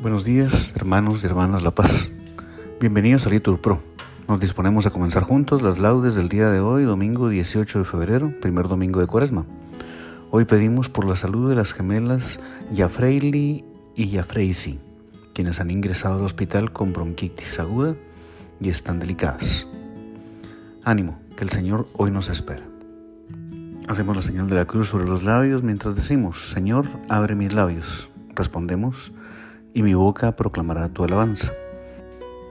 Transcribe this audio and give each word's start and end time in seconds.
Buenos 0.00 0.22
días, 0.22 0.72
hermanos 0.76 1.24
y 1.24 1.26
hermanas 1.26 1.64
La 1.64 1.72
Paz. 1.72 2.12
Bienvenidos 2.78 3.26
a 3.26 3.30
Litur 3.30 3.60
Pro. 3.60 3.82
Nos 4.28 4.38
disponemos 4.38 4.86
a 4.86 4.90
comenzar 4.90 5.24
juntos 5.24 5.60
las 5.60 5.80
laudes 5.80 6.14
del 6.14 6.28
día 6.28 6.50
de 6.50 6.60
hoy, 6.60 6.84
domingo 6.84 7.28
18 7.28 7.80
de 7.80 7.84
febrero, 7.84 8.32
primer 8.40 8.68
domingo 8.68 9.00
de 9.00 9.08
Cuaresma. 9.08 9.44
Hoy 10.30 10.44
pedimos 10.44 10.88
por 10.88 11.04
la 11.04 11.16
salud 11.16 11.50
de 11.50 11.56
las 11.56 11.72
gemelas 11.72 12.38
Yafreili 12.72 13.64
y 13.96 14.10
Yafreisi, 14.10 14.78
quienes 15.34 15.58
han 15.58 15.72
ingresado 15.72 16.20
al 16.20 16.24
hospital 16.26 16.72
con 16.72 16.92
bronquitis 16.92 17.58
aguda 17.58 17.96
y 18.60 18.68
están 18.68 19.00
delicadas. 19.00 19.66
Ánimo, 20.84 21.18
que 21.36 21.42
el 21.42 21.50
Señor 21.50 21.88
hoy 21.94 22.12
nos 22.12 22.28
espera. 22.28 22.62
Hacemos 23.88 24.14
la 24.14 24.22
señal 24.22 24.48
de 24.48 24.54
la 24.54 24.66
cruz 24.66 24.90
sobre 24.90 25.08
los 25.08 25.24
labios 25.24 25.64
mientras 25.64 25.96
decimos, 25.96 26.50
Señor, 26.50 26.88
abre 27.08 27.34
mis 27.34 27.52
labios. 27.52 28.10
Respondemos, 28.36 29.12
y 29.74 29.82
mi 29.82 29.94
boca 29.94 30.36
proclamará 30.36 30.88
tu 30.88 31.04
alabanza. 31.04 31.52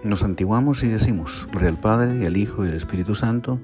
Nos 0.03 0.23
antiguamos 0.23 0.83
y 0.83 0.87
decimos, 0.87 1.47
Gloria 1.51 1.69
al 1.69 1.79
Padre, 1.79 2.19
y 2.21 2.25
al 2.25 2.37
Hijo, 2.37 2.63
y 2.63 2.69
al 2.69 2.75
Espíritu 2.75 3.15
Santo, 3.15 3.59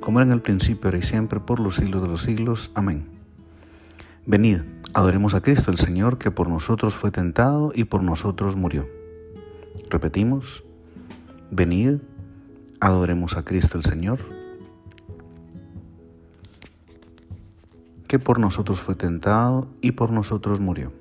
como 0.00 0.18
era 0.18 0.26
en 0.26 0.32
el 0.32 0.42
principio, 0.42 0.88
ahora 0.88 0.98
y 0.98 1.02
siempre, 1.02 1.40
por 1.40 1.60
los 1.60 1.76
siglos 1.76 2.02
de 2.02 2.08
los 2.08 2.22
siglos. 2.22 2.70
Amén. 2.74 3.06
Venid, 4.26 4.60
adoremos 4.94 5.34
a 5.34 5.40
Cristo 5.40 5.70
el 5.70 5.78
Señor, 5.78 6.18
que 6.18 6.30
por 6.30 6.48
nosotros 6.48 6.94
fue 6.96 7.10
tentado 7.10 7.72
y 7.74 7.84
por 7.84 8.02
nosotros 8.02 8.56
murió. 8.56 8.86
Repetimos, 9.88 10.64
venid, 11.50 11.98
adoremos 12.80 13.36
a 13.36 13.44
Cristo 13.44 13.78
el 13.78 13.84
Señor, 13.84 14.18
que 18.08 18.18
por 18.18 18.38
nosotros 18.38 18.80
fue 18.80 18.94
tentado 18.94 19.68
y 19.80 19.92
por 19.92 20.10
nosotros 20.10 20.60
murió. 20.60 20.92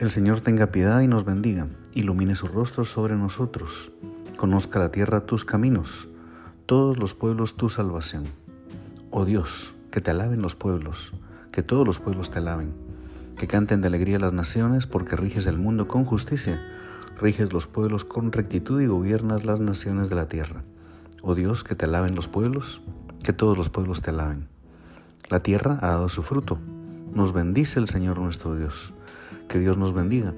El 0.00 0.10
Señor 0.10 0.40
tenga 0.40 0.68
piedad 0.68 1.02
y 1.02 1.08
nos 1.08 1.26
bendiga, 1.26 1.66
ilumine 1.92 2.34
su 2.34 2.48
rostro 2.48 2.86
sobre 2.86 3.16
nosotros, 3.16 3.92
conozca 4.38 4.78
la 4.78 4.90
tierra 4.90 5.26
tus 5.26 5.44
caminos, 5.44 6.08
todos 6.64 6.98
los 6.98 7.12
pueblos 7.12 7.54
tu 7.54 7.68
salvación. 7.68 8.24
Oh 9.10 9.26
Dios, 9.26 9.74
que 9.90 10.00
te 10.00 10.10
alaben 10.10 10.40
los 10.40 10.54
pueblos, 10.54 11.12
que 11.52 11.62
todos 11.62 11.86
los 11.86 11.98
pueblos 11.98 12.30
te 12.30 12.38
alaben, 12.38 12.72
que 13.36 13.46
canten 13.46 13.82
de 13.82 13.88
alegría 13.88 14.18
las 14.18 14.32
naciones, 14.32 14.86
porque 14.86 15.16
riges 15.16 15.44
el 15.44 15.58
mundo 15.58 15.86
con 15.86 16.06
justicia, 16.06 16.58
riges 17.20 17.52
los 17.52 17.66
pueblos 17.66 18.06
con 18.06 18.32
rectitud 18.32 18.80
y 18.80 18.86
gobiernas 18.86 19.44
las 19.44 19.60
naciones 19.60 20.08
de 20.08 20.16
la 20.16 20.30
tierra. 20.30 20.64
Oh 21.20 21.34
Dios, 21.34 21.62
que 21.62 21.74
te 21.74 21.84
alaben 21.84 22.14
los 22.14 22.26
pueblos, 22.26 22.80
que 23.22 23.34
todos 23.34 23.58
los 23.58 23.68
pueblos 23.68 24.00
te 24.00 24.08
alaben. 24.08 24.48
La 25.28 25.40
tierra 25.40 25.76
ha 25.82 25.88
dado 25.88 26.08
su 26.08 26.22
fruto, 26.22 26.58
nos 27.12 27.34
bendice 27.34 27.78
el 27.78 27.86
Señor 27.86 28.18
nuestro 28.18 28.56
Dios 28.56 28.94
que 29.48 29.58
Dios 29.58 29.76
nos 29.76 29.92
bendiga, 29.92 30.34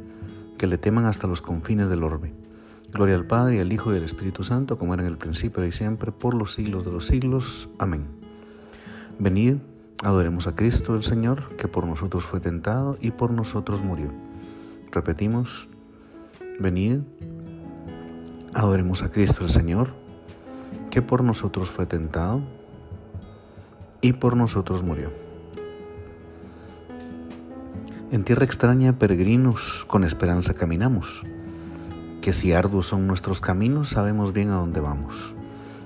que 0.58 0.66
le 0.66 0.78
teman 0.78 1.04
hasta 1.06 1.26
los 1.26 1.42
confines 1.42 1.88
del 1.88 2.02
orbe. 2.02 2.32
Gloria 2.92 3.14
al 3.14 3.26
Padre, 3.26 3.56
y 3.56 3.60
al 3.60 3.72
Hijo 3.72 3.92
y 3.92 3.96
al 3.96 4.04
Espíritu 4.04 4.44
Santo, 4.44 4.76
como 4.76 4.94
era 4.94 5.02
en 5.02 5.08
el 5.08 5.18
principio 5.18 5.64
y 5.64 5.72
siempre, 5.72 6.12
por 6.12 6.34
los 6.34 6.52
siglos 6.52 6.84
de 6.84 6.92
los 6.92 7.06
siglos. 7.06 7.68
Amén. 7.78 8.06
Venid, 9.18 9.56
adoremos 10.02 10.46
a 10.46 10.54
Cristo 10.54 10.94
el 10.94 11.02
Señor, 11.02 11.56
que 11.56 11.68
por 11.68 11.86
nosotros 11.86 12.24
fue 12.24 12.40
tentado 12.40 12.98
y 13.00 13.10
por 13.12 13.30
nosotros 13.30 13.82
murió. 13.82 14.08
Repetimos, 14.90 15.68
venid, 16.60 16.98
adoremos 18.52 19.02
a 19.02 19.10
Cristo 19.10 19.44
el 19.44 19.50
Señor, 19.50 19.94
que 20.90 21.00
por 21.00 21.24
nosotros 21.24 21.70
fue 21.70 21.86
tentado 21.86 22.42
y 24.02 24.12
por 24.12 24.36
nosotros 24.36 24.82
murió. 24.82 25.31
En 28.12 28.24
tierra 28.24 28.44
extraña, 28.44 28.98
peregrinos, 28.98 29.86
con 29.86 30.04
esperanza 30.04 30.52
caminamos. 30.52 31.22
Que 32.20 32.34
si 32.34 32.52
arduos 32.52 32.88
son 32.88 33.06
nuestros 33.06 33.40
caminos, 33.40 33.88
sabemos 33.88 34.34
bien 34.34 34.50
a 34.50 34.56
dónde 34.56 34.80
vamos. 34.80 35.34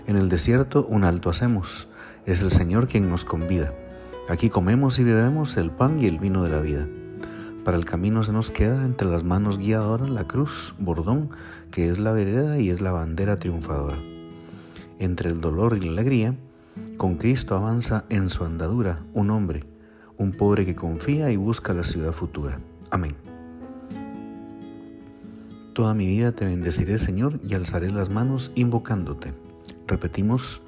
En 0.08 0.16
el 0.16 0.28
desierto 0.28 0.84
un 0.86 1.04
alto 1.04 1.30
hacemos, 1.30 1.86
es 2.24 2.42
el 2.42 2.50
Señor 2.50 2.88
quien 2.88 3.08
nos 3.08 3.24
convida. 3.24 3.72
Aquí 4.28 4.50
comemos 4.50 4.98
y 4.98 5.04
bebemos 5.04 5.56
el 5.56 5.70
pan 5.70 6.00
y 6.00 6.06
el 6.06 6.18
vino 6.18 6.42
de 6.42 6.50
la 6.50 6.58
vida. 6.58 6.88
Para 7.64 7.76
el 7.76 7.84
camino 7.84 8.24
se 8.24 8.32
nos 8.32 8.50
queda 8.50 8.84
entre 8.84 9.06
las 9.06 9.22
manos 9.22 9.56
guiadoras 9.56 10.10
la 10.10 10.24
cruz, 10.24 10.74
bordón, 10.80 11.30
que 11.70 11.88
es 11.88 12.00
la 12.00 12.10
vereda 12.10 12.58
y 12.58 12.70
es 12.70 12.80
la 12.80 12.90
bandera 12.90 13.36
triunfadora. 13.36 13.98
Entre 14.98 15.30
el 15.30 15.40
dolor 15.40 15.76
y 15.76 15.82
la 15.82 15.92
alegría, 15.92 16.34
con 16.96 17.18
Cristo 17.18 17.54
avanza 17.54 18.04
en 18.08 18.30
su 18.30 18.44
andadura 18.44 19.04
un 19.14 19.30
hombre, 19.30 19.62
un 20.18 20.32
pobre 20.32 20.64
que 20.64 20.74
confía 20.74 21.30
y 21.30 21.36
busca 21.36 21.74
la 21.74 21.84
ciudad 21.84 22.12
futura. 22.12 22.58
Amén. 22.90 23.14
Toda 25.72 25.94
mi 25.94 26.06
vida 26.06 26.32
te 26.32 26.46
bendeciré, 26.46 26.98
Señor, 26.98 27.38
y 27.46 27.54
alzaré 27.54 27.90
las 27.90 28.08
manos 28.08 28.50
invocándote. 28.54 29.34
Repetimos, 29.86 30.62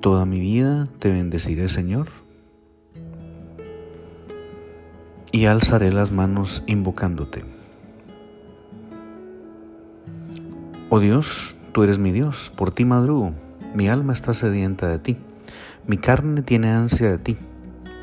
toda 0.00 0.24
mi 0.24 0.40
vida 0.40 0.86
te 0.98 1.12
bendeciré, 1.12 1.68
Señor, 1.68 2.08
y 5.32 5.44
alzaré 5.44 5.92
las 5.92 6.12
manos 6.12 6.62
invocándote. 6.66 7.44
Oh 10.88 11.00
Dios, 11.00 11.54
tú 11.72 11.82
eres 11.82 11.98
mi 11.98 12.10
Dios, 12.10 12.52
por 12.56 12.70
ti 12.70 12.86
madrugo, 12.86 13.34
mi 13.74 13.88
alma 13.88 14.14
está 14.14 14.32
sedienta 14.32 14.88
de 14.88 14.98
ti, 14.98 15.16
mi 15.86 15.98
carne 15.98 16.40
tiene 16.40 16.70
ansia 16.70 17.10
de 17.10 17.18
ti 17.18 17.36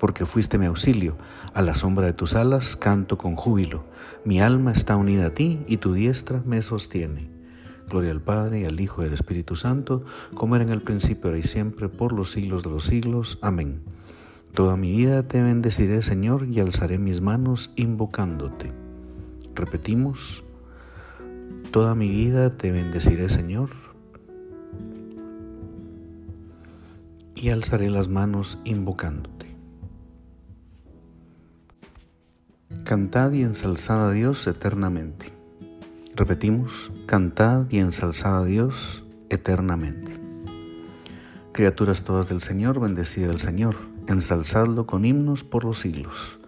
porque 0.00 0.26
fuiste 0.26 0.58
mi 0.58 0.66
auxilio. 0.66 1.16
A 1.54 1.62
la 1.62 1.76
sombra 1.76 2.06
de 2.06 2.14
tus 2.14 2.34
alas 2.34 2.74
canto 2.74 3.18
con 3.18 3.36
júbilo. 3.36 3.84
Mi 4.24 4.40
alma 4.40 4.72
está 4.72 4.96
unida 4.96 5.26
a 5.26 5.30
ti 5.30 5.60
y 5.68 5.76
tu 5.76 5.92
diestra 5.92 6.42
me 6.44 6.62
sostiene. 6.62 7.30
Gloria 7.88 8.10
al 8.10 8.22
Padre 8.22 8.60
y 8.60 8.64
al 8.64 8.80
Hijo 8.80 9.02
y 9.02 9.06
al 9.06 9.12
Espíritu 9.12 9.56
Santo, 9.56 10.04
como 10.34 10.56
era 10.56 10.64
en 10.64 10.70
el 10.70 10.80
principio, 10.80 11.28
ahora 11.28 11.38
y 11.38 11.42
siempre, 11.42 11.88
por 11.88 12.12
los 12.12 12.32
siglos 12.32 12.62
de 12.62 12.70
los 12.70 12.84
siglos. 12.84 13.38
Amén. 13.42 13.82
Toda 14.54 14.76
mi 14.76 14.90
vida 14.90 15.22
te 15.22 15.42
bendeciré, 15.42 16.02
Señor, 16.02 16.46
y 16.48 16.60
alzaré 16.60 16.98
mis 16.98 17.20
manos 17.20 17.70
invocándote. 17.76 18.72
Repetimos, 19.54 20.44
toda 21.72 21.94
mi 21.94 22.08
vida 22.08 22.56
te 22.56 22.72
bendeciré, 22.72 23.28
Señor, 23.28 23.70
y 27.34 27.50
alzaré 27.50 27.90
las 27.90 28.08
manos 28.08 28.58
invocándote. 28.64 29.39
Cantad 32.84 33.32
y 33.32 33.42
ensalzad 33.42 34.08
a 34.08 34.12
Dios 34.12 34.46
eternamente. 34.46 35.32
Repetimos, 36.14 36.92
cantad 37.06 37.66
y 37.68 37.78
ensalzad 37.78 38.42
a 38.42 38.44
Dios 38.44 39.04
eternamente. 39.28 40.16
Criaturas 41.52 42.04
todas 42.04 42.28
del 42.28 42.40
Señor, 42.40 42.78
bendecida 42.78 43.30
el 43.30 43.40
Señor, 43.40 43.74
ensalzadlo 44.06 44.86
con 44.86 45.04
himnos 45.04 45.42
por 45.42 45.64
los 45.64 45.80
siglos. 45.80 46.38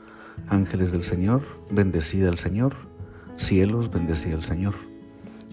Ángeles 0.48 0.92
del 0.92 1.02
Señor, 1.02 1.42
bendecida 1.70 2.28
el 2.28 2.38
Señor. 2.38 2.76
Cielos, 3.34 3.90
bendecida 3.90 4.36
el 4.36 4.42
Señor. 4.42 4.74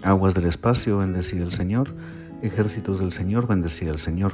Aguas 0.04 0.36
del 0.36 0.46
espacio, 0.46 1.00
bendecida 1.00 1.44
el 1.44 1.52
Señor. 1.52 1.96
Ejércitos 2.44 3.00
del 3.00 3.12
Señor, 3.12 3.48
bendecida 3.48 3.90
el 3.90 4.00
Señor. 4.00 4.34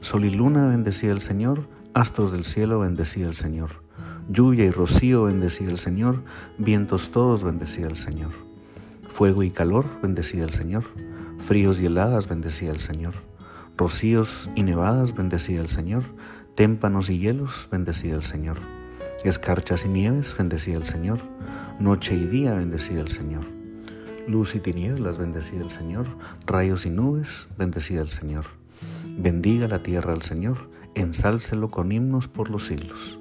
Sol 0.00 0.24
y 0.24 0.30
luna, 0.30 0.68
bendecida 0.68 1.12
el 1.12 1.20
Señor. 1.20 1.68
Astros 1.92 2.32
del 2.32 2.44
cielo, 2.44 2.78
bendecida 2.78 3.28
el 3.28 3.34
Señor. 3.34 3.85
Lluvia 4.28 4.64
y 4.64 4.70
rocío, 4.70 5.22
bendecida 5.22 5.70
el 5.70 5.78
Señor. 5.78 6.24
Vientos 6.58 7.12
todos, 7.12 7.44
bendecida 7.44 7.86
el 7.86 7.96
Señor. 7.96 8.32
Fuego 9.08 9.44
y 9.44 9.52
calor, 9.52 9.86
bendecida 10.02 10.42
el 10.42 10.50
Señor. 10.50 10.82
Fríos 11.38 11.80
y 11.80 11.86
heladas, 11.86 12.28
bendecida 12.28 12.72
el 12.72 12.80
Señor. 12.80 13.14
Rocíos 13.76 14.50
y 14.56 14.64
nevadas, 14.64 15.14
bendecida 15.14 15.60
el 15.60 15.68
Señor. 15.68 16.02
Témpanos 16.56 17.08
y 17.08 17.20
hielos, 17.20 17.68
bendecida 17.70 18.16
el 18.16 18.24
Señor. 18.24 18.56
Escarchas 19.22 19.84
y 19.84 19.88
nieves, 19.90 20.34
bendecida 20.36 20.78
el 20.78 20.84
Señor. 20.84 21.20
Noche 21.78 22.16
y 22.16 22.26
día, 22.26 22.54
bendecida 22.54 23.02
el 23.02 23.08
Señor. 23.08 23.44
Luz 24.26 24.56
y 24.56 24.60
tinieblas, 24.60 25.18
bendecida 25.18 25.62
el 25.62 25.70
Señor. 25.70 26.06
Rayos 26.46 26.84
y 26.84 26.90
nubes, 26.90 27.46
bendecida 27.56 28.02
el 28.02 28.08
Señor. 28.08 28.46
Bendiga 29.16 29.68
la 29.68 29.84
tierra 29.84 30.14
al 30.14 30.22
Señor, 30.22 30.68
ensálcelo 30.96 31.70
con 31.70 31.92
himnos 31.92 32.26
por 32.26 32.50
los 32.50 32.66
siglos. 32.66 33.20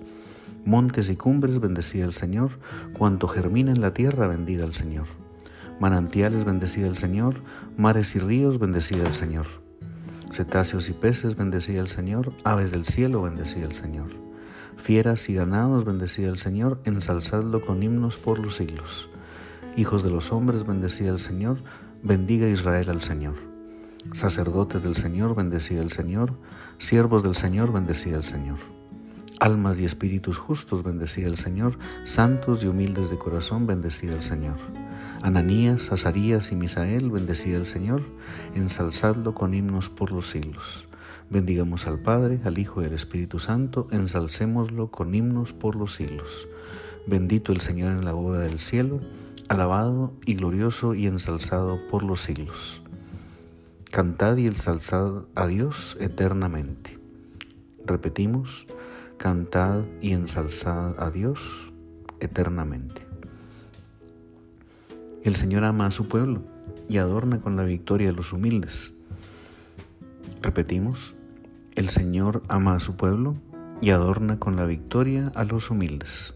Montes 0.66 1.12
y 1.12 1.16
cumbres, 1.16 1.60
bendecida 1.60 2.06
el 2.06 2.14
Señor. 2.14 2.52
Cuanto 2.94 3.28
germina 3.28 3.72
en 3.72 3.82
la 3.82 3.94
tierra, 3.94 4.28
bendiga 4.28 4.66
el 4.66 4.74
Señor. 4.74 5.06
Manantiales, 5.80 6.44
bendecida 6.44 6.88
el 6.88 6.96
Señor. 6.96 7.36
Mares 7.78 8.16
y 8.16 8.20
ríos, 8.20 8.58
bendecida 8.58 9.06
el 9.06 9.14
Señor. 9.14 9.46
Cetáceos 10.32 10.90
y 10.90 10.94
peces, 10.94 11.36
bendecía 11.36 11.80
el 11.82 11.88
Señor. 11.88 12.34
Aves 12.44 12.72
del 12.72 12.86
cielo, 12.86 13.22
bendecía 13.22 13.64
el 13.64 13.74
Señor. 13.74 14.08
Fieras 14.76 15.30
y 15.30 15.36
ganados, 15.36 15.86
bendecía 15.86 16.30
el 16.30 16.40
Señor. 16.40 16.82
Ensalzadlo 16.84 17.62
con 17.62 17.84
himnos 17.84 18.18
por 18.18 18.40
los 18.40 18.56
siglos. 18.56 19.10
Hijos 19.78 20.04
de 20.04 20.10
los 20.10 20.32
hombres, 20.32 20.66
bendecía 20.66 21.12
el 21.12 21.20
Señor. 21.20 21.60
Bendiga 22.02 22.48
Israel 22.48 22.90
al 22.90 23.02
Señor. 23.02 23.36
Sacerdotes 24.14 24.82
del 24.82 24.96
Señor, 24.96 25.36
bendecía 25.36 25.82
el 25.82 25.92
Señor. 25.92 26.34
Siervos 26.80 27.22
del 27.22 27.36
Señor, 27.36 27.72
bendecía 27.72 28.16
el 28.16 28.24
Señor. 28.24 28.75
Almas 29.40 29.80
y 29.80 29.86
espíritus 29.86 30.38
justos, 30.38 30.84
bendecía 30.84 31.28
el 31.28 31.38
Señor. 31.38 31.78
Santos 32.06 32.64
y 32.64 32.68
humildes 32.68 33.10
de 33.10 33.18
corazón, 33.18 33.68
bendecía 33.68 34.12
el 34.12 34.22
Señor. 34.22 34.56
Ananías, 35.22 35.92
Azarías 35.92 36.52
y 36.52 36.56
Misael, 36.56 37.10
bendecida 37.10 37.58
el 37.58 37.66
Señor, 37.66 38.04
ensalzadlo 38.54 39.34
con 39.34 39.54
himnos 39.54 39.90
por 39.90 40.12
los 40.12 40.30
siglos. 40.30 40.88
Bendigamos 41.30 41.88
al 41.88 42.00
Padre, 42.00 42.40
al 42.46 42.58
Hijo 42.60 42.82
y 42.82 42.86
al 42.86 42.94
Espíritu 42.94 43.40
Santo, 43.40 43.88
ensalcémoslo 43.92 44.92
con 44.92 45.16
himnos 45.16 45.54
por 45.54 45.76
los 45.76 45.96
siglos. 45.96 46.48
Bendito 47.08 47.52
el 47.52 47.62
Señor 47.62 47.94
en 47.94 48.06
la 48.06 48.14
boda 48.14 48.40
del 48.40 48.60
cielo, 48.60 49.00
alabado 49.50 50.14
y 50.26 50.36
glorioso 50.36 50.94
y 50.94 51.08
ensalzado 51.08 51.80
por 51.90 52.04
los 52.04 52.22
siglos. 52.22 52.82
Cantad 53.92 54.38
y 54.38 54.48
ensalzad 54.48 55.24
a 55.36 55.48
Dios 55.48 55.98
eternamente. 56.00 57.00
Repetimos, 57.86 58.66
cantad 59.18 59.84
y 60.02 60.12
ensalzad 60.12 61.00
a 61.02 61.10
Dios 61.10 61.72
eternamente. 62.20 63.06
El 65.24 65.36
Señor 65.36 65.64
ama 65.64 65.88
a 65.88 65.92
su 65.92 66.08
pueblo 66.08 66.44
y 66.88 66.98
adorna 66.98 67.42
con 67.42 67.56
la 67.56 67.64
victoria 67.64 68.10
a 68.10 68.14
los 68.14 68.34
humildes. 68.34 68.94
Repetimos, 70.42 71.16
el 71.76 71.90
Señor 71.90 72.44
ama 72.48 72.76
a 72.76 72.80
su 72.80 72.96
pueblo 72.96 73.36
y 73.82 73.90
adorna 73.90 74.40
con 74.40 74.56
la 74.56 74.66
victoria 74.66 75.32
a 75.36 75.44
los 75.44 75.72
humildes. 75.72 76.36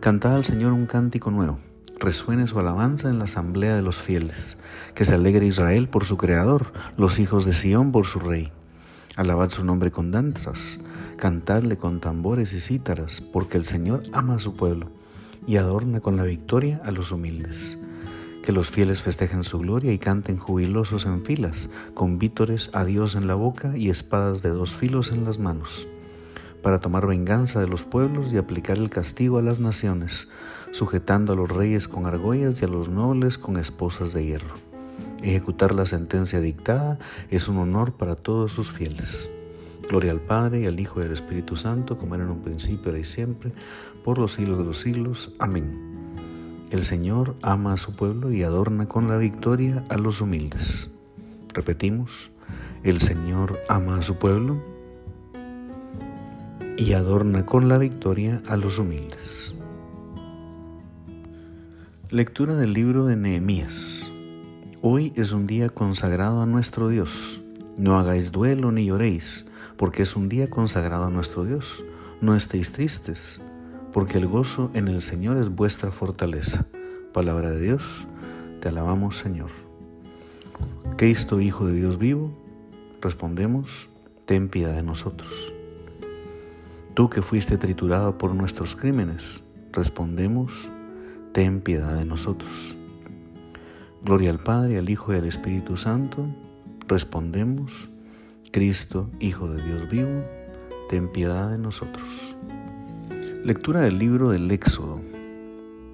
Cantad 0.00 0.34
al 0.34 0.44
Señor 0.44 0.72
un 0.72 0.86
cántico 0.86 1.30
nuevo, 1.30 1.58
resuene 1.98 2.46
su 2.46 2.58
alabanza 2.58 3.10
en 3.10 3.18
la 3.18 3.24
asamblea 3.24 3.76
de 3.76 3.82
los 3.82 4.00
fieles, 4.00 4.56
que 4.94 5.04
se 5.04 5.14
alegre 5.14 5.46
Israel 5.46 5.88
por 5.88 6.06
su 6.06 6.16
Creador, 6.16 6.72
los 6.96 7.18
hijos 7.18 7.44
de 7.44 7.52
Sión 7.52 7.92
por 7.92 8.06
su 8.06 8.18
Rey. 8.18 8.50
Alabad 9.16 9.50
su 9.50 9.64
nombre 9.64 9.90
con 9.90 10.10
danzas, 10.10 10.78
cantadle 11.20 11.76
con 11.76 12.00
tambores 12.00 12.52
y 12.54 12.60
cítaras, 12.60 13.20
porque 13.20 13.58
el 13.58 13.64
Señor 13.64 14.02
ama 14.12 14.36
a 14.36 14.38
su 14.40 14.54
pueblo 14.54 14.88
y 15.46 15.56
adorna 15.56 16.00
con 16.00 16.16
la 16.16 16.24
victoria 16.24 16.80
a 16.82 16.90
los 16.90 17.12
humildes. 17.12 17.78
Que 18.42 18.52
los 18.52 18.70
fieles 18.70 19.02
festejen 19.02 19.44
su 19.44 19.58
gloria 19.58 19.92
y 19.92 19.98
canten 19.98 20.38
jubilosos 20.38 21.04
en 21.04 21.22
filas, 21.22 21.68
con 21.92 22.18
vítores 22.18 22.70
a 22.72 22.84
Dios 22.84 23.14
en 23.14 23.26
la 23.26 23.34
boca 23.34 23.76
y 23.76 23.90
espadas 23.90 24.42
de 24.42 24.48
dos 24.48 24.74
filos 24.74 25.12
en 25.12 25.24
las 25.24 25.38
manos, 25.38 25.86
para 26.62 26.80
tomar 26.80 27.06
venganza 27.06 27.60
de 27.60 27.68
los 27.68 27.84
pueblos 27.84 28.32
y 28.32 28.38
aplicar 28.38 28.78
el 28.78 28.88
castigo 28.88 29.38
a 29.38 29.42
las 29.42 29.60
naciones, 29.60 30.26
sujetando 30.72 31.34
a 31.34 31.36
los 31.36 31.50
reyes 31.50 31.86
con 31.86 32.06
argollas 32.06 32.62
y 32.62 32.64
a 32.64 32.68
los 32.68 32.88
nobles 32.88 33.36
con 33.36 33.58
esposas 33.58 34.14
de 34.14 34.24
hierro. 34.24 34.54
Ejecutar 35.22 35.74
la 35.74 35.84
sentencia 35.84 36.40
dictada 36.40 36.98
es 37.28 37.46
un 37.46 37.58
honor 37.58 37.92
para 37.92 38.16
todos 38.16 38.52
sus 38.52 38.72
fieles. 38.72 39.28
Gloria 39.90 40.12
al 40.12 40.20
Padre, 40.20 40.60
y 40.60 40.66
al 40.66 40.78
Hijo 40.78 41.00
y 41.00 41.04
al 41.04 41.10
Espíritu 41.10 41.56
Santo, 41.56 41.98
como 41.98 42.14
era 42.14 42.22
en 42.22 42.30
un 42.30 42.42
principio, 42.42 42.90
ahora 42.92 43.00
y 43.00 43.04
siempre, 43.04 43.50
por 44.04 44.18
los 44.18 44.34
siglos 44.34 44.58
de 44.58 44.64
los 44.64 44.78
siglos. 44.78 45.32
Amén. 45.40 46.14
El 46.70 46.84
Señor 46.84 47.34
ama 47.42 47.72
a 47.72 47.76
su 47.76 47.96
pueblo 47.96 48.30
y 48.30 48.44
adorna 48.44 48.86
con 48.86 49.08
la 49.08 49.16
victoria 49.16 49.82
a 49.88 49.96
los 49.96 50.20
humildes. 50.20 50.90
Repetimos, 51.52 52.30
el 52.84 53.00
Señor 53.00 53.58
ama 53.68 53.96
a 53.96 54.02
su 54.02 54.14
pueblo 54.14 54.62
y 56.76 56.92
adorna 56.92 57.44
con 57.44 57.68
la 57.68 57.76
victoria 57.76 58.40
a 58.46 58.56
los 58.56 58.78
humildes. 58.78 59.54
Lectura 62.10 62.54
del 62.54 62.74
libro 62.74 63.06
de 63.06 63.16
Nehemías. 63.16 64.08
Hoy 64.82 65.12
es 65.16 65.32
un 65.32 65.48
día 65.48 65.68
consagrado 65.68 66.42
a 66.42 66.46
nuestro 66.46 66.88
Dios. 66.90 67.40
No 67.76 67.98
hagáis 67.98 68.30
duelo 68.30 68.70
ni 68.70 68.86
lloréis 68.86 69.49
porque 69.80 70.02
es 70.02 70.14
un 70.14 70.28
día 70.28 70.50
consagrado 70.50 71.04
a 71.04 71.10
nuestro 71.10 71.46
Dios. 71.46 71.82
No 72.20 72.36
estéis 72.36 72.70
tristes, 72.70 73.40
porque 73.94 74.18
el 74.18 74.26
gozo 74.26 74.70
en 74.74 74.88
el 74.88 75.00
Señor 75.00 75.38
es 75.38 75.48
vuestra 75.48 75.90
fortaleza. 75.90 76.66
Palabra 77.14 77.50
de 77.50 77.62
Dios, 77.62 78.06
te 78.60 78.68
alabamos 78.68 79.16
Señor. 79.16 79.48
Cristo, 80.98 81.40
Hijo 81.40 81.64
de 81.64 81.72
Dios 81.72 81.98
vivo, 81.98 82.30
respondemos, 83.00 83.88
ten 84.26 84.50
piedad 84.50 84.74
de 84.74 84.82
nosotros. 84.82 85.50
Tú 86.92 87.08
que 87.08 87.22
fuiste 87.22 87.56
triturado 87.56 88.18
por 88.18 88.34
nuestros 88.34 88.76
crímenes, 88.76 89.42
respondemos, 89.72 90.68
ten 91.32 91.62
piedad 91.62 91.94
de 91.94 92.04
nosotros. 92.04 92.76
Gloria 94.02 94.28
al 94.28 94.40
Padre, 94.40 94.76
al 94.76 94.90
Hijo 94.90 95.14
y 95.14 95.16
al 95.16 95.24
Espíritu 95.24 95.78
Santo, 95.78 96.26
respondemos, 96.86 97.89
Cristo, 98.52 99.08
Hijo 99.20 99.48
de 99.48 99.62
Dios 99.62 99.88
vivo, 99.88 100.24
ten 100.88 101.12
piedad 101.12 101.50
de 101.50 101.58
nosotros. 101.58 102.36
Lectura 103.44 103.80
del 103.80 103.98
libro 103.98 104.30
del 104.30 104.50
Éxodo. 104.50 105.00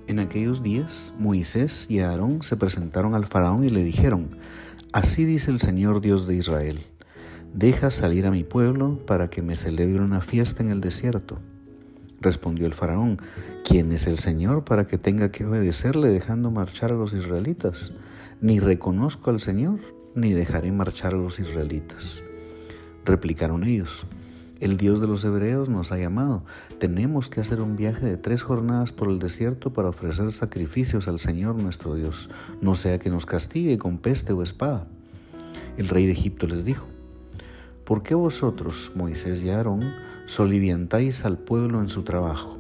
En 0.07 0.19
aquellos 0.21 0.63
días, 0.63 1.13
Moisés 1.19 1.91
y 1.91 2.01
Aarón 2.01 2.43
se 2.43 2.57
presentaron 2.57 3.15
al 3.15 3.27
faraón 3.27 3.65
y 3.65 3.69
le 3.69 3.85
dijeron, 3.85 4.39
Así 4.93 5.25
dice 5.25 5.51
el 5.51 5.61
Señor 5.61 6.01
Dios 6.01 6.27
de 6.27 6.37
Israel, 6.37 6.87
deja 7.53 7.91
salir 7.91 8.25
a 8.25 8.31
mi 8.31 8.43
pueblo 8.43 9.05
para 9.07 9.29
que 9.29 9.43
me 9.43 9.57
celebre 9.57 10.01
una 10.01 10.23
fiesta 10.23 10.63
en 10.63 10.71
el 10.71 10.81
desierto. 10.81 11.39
Respondió 12.21 12.67
el 12.67 12.73
faraón, 12.73 13.19
¿quién 13.65 13.93
es 13.93 14.07
el 14.07 14.19
Señor 14.19 14.65
para 14.65 14.87
que 14.87 14.97
tenga 14.97 15.31
que 15.31 15.45
obedecerle 15.45 16.09
dejando 16.09 16.51
marchar 16.51 16.93
a 16.93 16.97
los 16.97 17.13
israelitas? 17.13 17.93
Ni 18.41 18.61
reconozco 18.61 19.31
al 19.31 19.41
Señor, 19.41 19.81
ni 20.15 20.33
dejaré 20.33 20.73
marchar 20.73 21.13
a 21.13 21.19
los 21.19 21.39
israelitas. 21.39 22.23
Replicaron 23.07 23.63
ellos, 23.63 24.05
el 24.59 24.79
Dios 24.79 25.01
de 25.01 25.07
los 25.07 25.23
hebreos 25.25 25.69
nos 25.69 25.93
ha 25.93 25.99
llamado. 25.99 26.43
Tenemos 26.81 27.29
que 27.29 27.41
hacer 27.41 27.61
un 27.61 27.77
viaje 27.77 28.05
de 28.05 28.17
tres 28.17 28.43
jornadas 28.43 28.91
por 28.91 29.09
el 29.09 29.21
desierto 29.21 29.73
para 29.73 29.91
ofrecer 29.91 30.33
sacrificios 30.33 31.07
al 31.07 31.21
Señor 31.21 31.55
nuestro 31.55 31.95
Dios, 31.95 32.31
no 32.61 32.75
sea 32.75 32.99
que 32.99 33.09
nos 33.09 33.25
castigue 33.25 33.79
con 33.79 33.99
peste 33.99 34.33
o 34.33 34.43
espada. 34.43 34.89
El 35.77 35.87
rey 35.89 36.07
de 36.07 36.13
Egipto 36.13 36.49
les 36.49 36.65
dijo, 36.65 36.85
¿por 37.85 38.03
qué 38.03 38.17
vosotros, 38.17 38.91
Moisés 38.97 39.41
y 39.45 39.51
Aarón, 39.51 39.85
soliviantáis 40.25 41.25
al 41.25 41.39
pueblo 41.39 41.81
en 41.81 41.89
su 41.89 42.03
trabajo? 42.03 42.59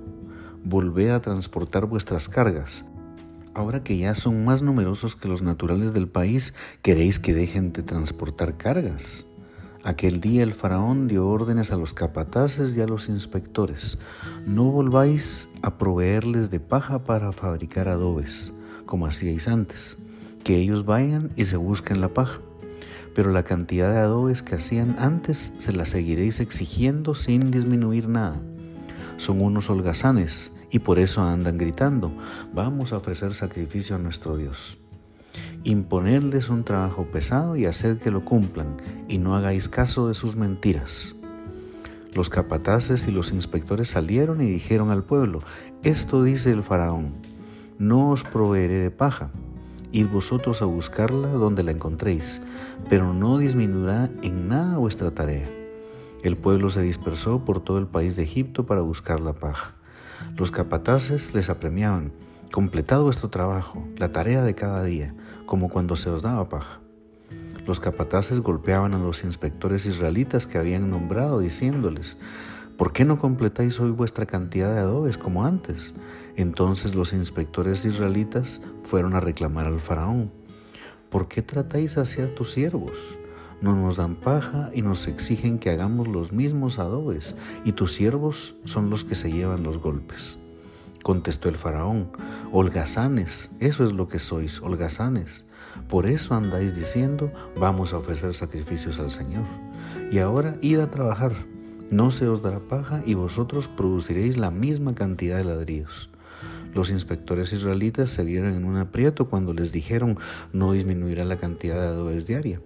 Volved 0.63 1.11
a 1.11 1.21
transportar 1.21 1.87
vuestras 1.87 2.29
cargas. 2.29 2.85
Ahora 3.53 3.83
que 3.83 3.99
ya 3.99 4.15
son 4.15 4.45
más 4.45 4.63
numerosos 4.63 5.17
que 5.17 5.27
los 5.27 5.43
naturales 5.43 5.93
del 5.93 6.07
país, 6.07 6.55
¿queréis 6.83 7.19
que 7.19 7.35
dejen 7.35 7.73
de 7.73 7.83
transportar 7.83 8.57
cargas? 8.57 9.27
Aquel 9.87 10.21
día 10.21 10.43
el 10.43 10.53
faraón 10.53 11.07
dio 11.07 11.29
órdenes 11.29 11.71
a 11.71 11.77
los 11.77 11.95
capataces 11.95 12.77
y 12.77 12.81
a 12.81 12.89
los 12.89 13.09
inspectores, 13.09 13.99
no 14.45 14.65
volváis 14.65 15.49
a 15.63 15.79
proveerles 15.79 16.51
de 16.51 16.59
paja 16.59 17.05
para 17.05 17.31
fabricar 17.31 17.87
adobes, 17.87 18.53
como 18.85 19.07
hacíais 19.07 19.47
antes, 19.47 19.97
que 20.43 20.57
ellos 20.57 20.87
vayan 20.87 21.31
y 21.37 21.45
se 21.45 21.57
busquen 21.57 22.01
la 22.01 22.09
paja. 22.09 22.41
Pero 23.15 23.31
la 23.31 23.45
cantidad 23.45 23.93
de 23.93 23.99
adobes 23.99 24.43
que 24.43 24.57
hacían 24.57 24.97
antes 24.99 25.53
se 25.59 25.71
la 25.71 25.87
seguiréis 25.87 26.41
exigiendo 26.41 27.15
sin 27.15 27.53
disminuir 27.53 28.09
nada. 28.09 28.41
Son 29.19 29.41
unos 29.41 29.71
holgazanes 29.71 30.51
y 30.69 30.81
por 30.81 30.99
eso 30.99 31.23
andan 31.23 31.59
gritando, 31.59 32.11
vamos 32.53 32.93
a 32.93 32.97
ofrecer 32.97 33.35
sacrificio 33.35 33.95
a 33.95 34.01
nuestro 34.01 34.37
Dios 34.37 34.79
imponedles 35.71 36.49
un 36.49 36.63
trabajo 36.63 37.07
pesado 37.07 37.57
y 37.57 37.67
haced 37.67 37.99
que 37.99 38.11
lo 38.13 38.25
cumplan, 38.25 38.77
y 39.09 39.19
no 39.19 39.35
hagáis 39.35 39.69
caso 39.69 40.07
de 40.07 40.15
sus 40.15 40.37
mentiras. 40.37 41.17
Los 42.15 42.31
capataces 42.31 43.09
y 43.09 43.11
los 43.11 43.33
inspectores 43.33 43.91
salieron 43.91 44.41
y 44.41 44.47
dijeron 44.47 44.91
al 44.91 45.03
pueblo, 45.03 45.41
esto 45.83 46.23
dice 46.23 46.53
el 46.53 46.63
faraón, 46.63 47.15
no 47.79 48.11
os 48.11 48.23
proveeré 48.23 48.75
de 48.75 48.91
paja, 48.91 49.31
id 49.91 50.07
vosotros 50.07 50.63
a 50.63 50.67
buscarla 50.67 51.29
donde 51.29 51.65
la 51.65 51.73
encontréis, 51.73 52.41
pero 52.89 53.13
no 53.13 53.39
disminuirá 53.39 54.09
en 54.23 54.49
nada 54.49 54.79
vuestra 54.79 55.11
tarea. 55.11 55.49
El 56.23 56.37
pueblo 56.37 56.71
se 56.71 56.83
dispersó 56.83 57.45
por 57.45 57.61
todo 57.61 57.79
el 57.79 57.87
país 57.87 58.15
de 58.17 58.23
Egipto 58.23 58.67
para 58.67 58.83
buscar 58.83 59.21
la 59.21 59.33
paja. 59.33 59.75
Los 60.37 60.51
capataces 60.51 61.35
les 61.35 61.51
apremiaban, 61.51 62.13
completado 62.53 63.05
vuestro 63.05 63.29
trabajo, 63.29 63.87
la 63.97 64.13
tarea 64.13 64.43
de 64.43 64.55
cada 64.55 64.83
día, 64.83 65.15
como 65.47 65.69
cuando 65.69 65.97
se 65.97 66.11
os 66.11 66.23
daba 66.23 66.49
paja. 66.49 66.81
Los 67.67 67.81
capataces 67.81 68.41
golpeaban 68.41 68.95
a 68.95 68.99
los 68.99 69.25
inspectores 69.25 69.87
israelitas 69.87 70.47
que 70.47 70.59
habían 70.59 70.91
nombrado, 70.91 71.41
diciéndoles, 71.41 72.17
¿por 72.77 72.93
qué 72.93 73.05
no 73.05 73.19
completáis 73.19 73.81
hoy 73.81 73.91
vuestra 73.91 74.27
cantidad 74.27 74.73
de 74.73 74.81
adobes 74.81 75.19
como 75.19 75.45
antes? 75.45 75.95
Entonces 76.37 76.95
los 76.95 77.13
inspectores 77.13 77.85
israelitas 77.85 78.61
fueron 78.85 79.15
a 79.15 79.21
reclamar 79.21 79.67
al 79.67 79.81
faraón, 79.81 80.31
¿por 81.11 81.29
qué 81.29 81.43
tratáis 81.43 81.99
así 81.99 82.23
tus 82.35 82.53
siervos? 82.53 83.19
no 83.61 83.75
nos 83.75 83.97
dan 83.97 84.17
paja 84.17 84.71
y 84.75 84.83
nos 84.83 85.09
exigen 85.09 85.59
que 85.59 85.71
hagamos 85.71 86.09
los 86.09 86.33
mismos 86.33 86.79
adobes, 86.79 87.35
y 87.65 87.73
tus 87.73 87.95
siervos 87.95 88.55
son 88.65 88.91
los 88.91 89.05
que 89.05 89.15
se 89.15 89.33
llevan 89.33 89.63
los 89.63 89.79
golpes. 89.79 90.39
Contestó 91.07 91.49
el 91.49 91.55
faraón, 91.55 92.09
holgazanes, 92.51 93.53
eso 93.61 93.85
es 93.85 93.93
lo 93.93 94.09
que 94.09 94.19
sois, 94.19 94.61
holgazanes. 94.61 95.45
Por 95.89 96.05
eso 96.05 96.35
andáis 96.35 96.75
diciendo, 96.75 97.31
vamos 97.57 97.93
a 97.93 97.99
ofrecer 97.99 98.35
sacrificios 98.35 98.99
al 98.99 99.13
Señor. 99.13 99.45
Y 100.11 100.19
ahora 100.19 100.57
id 100.63 100.81
a 100.81 100.91
trabajar, 100.91 101.33
no 101.93 102.11
se 102.11 102.27
os 102.27 102.43
dará 102.43 102.59
paja 102.59 103.05
y 103.07 103.15
vosotros 103.15 103.69
produciréis 103.69 104.37
la 104.37 104.51
misma 104.51 104.97
cantidad 104.97 105.37
de 105.37 105.45
ladrillos. 105.45 106.11
Los 106.75 106.91
inspectores 106.91 107.53
israelitas 107.53 108.11
se 108.11 108.25
vieron 108.25 108.55
en 108.55 108.65
un 108.65 108.77
aprieto 108.77 109.29
cuando 109.29 109.55
les 109.55 109.71
dijeron 109.71 110.19
no 110.53 110.73
disminuirá 110.73 111.25
la 111.25 111.37
cantidad 111.37 111.81
de 111.81 111.87
adobes 111.87 112.27
diaria 112.27 112.61